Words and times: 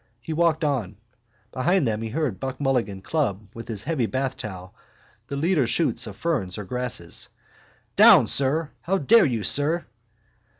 He 0.19 0.33
walked 0.33 0.63
on. 0.63 0.97
Behind 1.51 1.87
him 1.87 2.01
he 2.01 2.09
heard 2.09 2.39
Buck 2.39 2.59
Mulligan 2.59 3.03
club 3.03 3.45
with 3.53 3.67
his 3.67 3.83
heavy 3.83 4.07
bathtowel 4.07 4.73
the 5.27 5.35
leader 5.35 5.67
shoots 5.67 6.07
of 6.07 6.15
ferns 6.15 6.57
or 6.57 6.65
grasses. 6.65 7.29
—Down, 7.97 8.25
sir! 8.25 8.71
How 8.81 8.97
dare 8.97 9.25
you, 9.25 9.43
sir! 9.43 9.85